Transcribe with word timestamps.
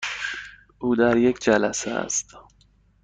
او 0.79 0.95
در 0.95 1.17
یک 1.17 1.39
جلسه 1.39 1.91
است. 1.91 2.35